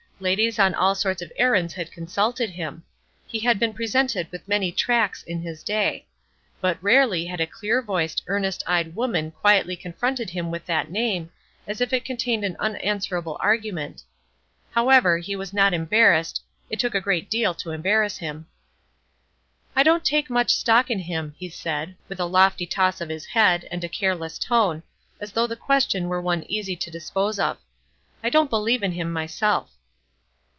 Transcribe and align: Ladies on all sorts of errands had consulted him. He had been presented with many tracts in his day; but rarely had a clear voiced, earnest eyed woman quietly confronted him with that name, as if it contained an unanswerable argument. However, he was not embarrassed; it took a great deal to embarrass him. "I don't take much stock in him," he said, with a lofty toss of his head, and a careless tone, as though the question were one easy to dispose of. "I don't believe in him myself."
Ladies 0.23 0.59
on 0.59 0.75
all 0.75 0.93
sorts 0.93 1.23
of 1.23 1.31
errands 1.35 1.73
had 1.73 1.91
consulted 1.91 2.51
him. 2.51 2.83
He 3.25 3.39
had 3.39 3.57
been 3.57 3.73
presented 3.73 4.31
with 4.31 4.47
many 4.47 4.71
tracts 4.71 5.23
in 5.23 5.41
his 5.41 5.63
day; 5.63 6.05
but 6.61 6.77
rarely 6.79 7.25
had 7.25 7.41
a 7.41 7.47
clear 7.47 7.81
voiced, 7.81 8.21
earnest 8.27 8.61
eyed 8.67 8.95
woman 8.95 9.31
quietly 9.31 9.75
confronted 9.75 10.29
him 10.29 10.51
with 10.51 10.63
that 10.67 10.91
name, 10.91 11.31
as 11.65 11.81
if 11.81 11.91
it 11.91 12.05
contained 12.05 12.43
an 12.43 12.55
unanswerable 12.59 13.37
argument. 13.39 14.03
However, 14.69 15.17
he 15.17 15.35
was 15.35 15.53
not 15.53 15.73
embarrassed; 15.73 16.43
it 16.69 16.77
took 16.77 16.93
a 16.93 17.01
great 17.01 17.27
deal 17.27 17.55
to 17.55 17.71
embarrass 17.71 18.19
him. 18.19 18.45
"I 19.75 19.81
don't 19.81 20.05
take 20.05 20.29
much 20.29 20.51
stock 20.53 20.91
in 20.91 20.99
him," 20.99 21.33
he 21.39 21.49
said, 21.49 21.95
with 22.07 22.19
a 22.19 22.25
lofty 22.25 22.67
toss 22.67 23.01
of 23.01 23.09
his 23.09 23.25
head, 23.25 23.67
and 23.71 23.83
a 23.83 23.89
careless 23.89 24.37
tone, 24.37 24.83
as 25.19 25.31
though 25.31 25.47
the 25.47 25.55
question 25.55 26.09
were 26.09 26.21
one 26.21 26.43
easy 26.47 26.75
to 26.75 26.91
dispose 26.91 27.39
of. 27.39 27.57
"I 28.23 28.29
don't 28.29 28.51
believe 28.51 28.83
in 28.83 28.91
him 28.91 29.11
myself." 29.11 29.71